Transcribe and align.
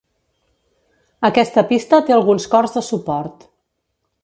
Aquesta 1.29 1.65
pista 1.73 2.01
té 2.09 2.17
alguns 2.17 2.49
cors 2.55 2.75
de 2.79 2.85
suport. 2.91 3.49